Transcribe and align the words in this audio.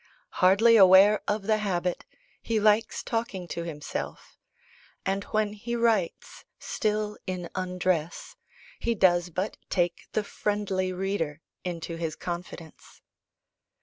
Hardly 0.41 0.77
aware 0.77 1.21
of 1.27 1.43
the 1.45 1.57
habit, 1.57 2.05
he 2.41 2.59
likes 2.59 3.03
talking 3.03 3.47
to 3.49 3.61
himself; 3.65 4.35
and 5.05 5.25
when 5.25 5.53
he 5.53 5.75
writes 5.75 6.43
(still 6.57 7.19
in 7.27 7.51
undress) 7.53 8.35
he 8.79 8.95
does 8.95 9.29
but 9.29 9.57
take 9.69 10.07
the 10.13 10.23
"friendly 10.23 10.91
reader" 10.91 11.39
into 11.63 11.97
his 11.97 12.15
confidence. 12.15 13.03